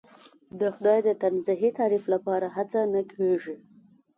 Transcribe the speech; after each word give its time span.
د 0.59 0.61
خدای 0.75 0.99
د 1.07 1.09
تنزیهی 1.23 1.69
تعریف 1.79 2.03
لپاره 2.13 2.47
هڅه 2.55 2.79
نه 2.93 3.01
کېږي. 3.13 3.55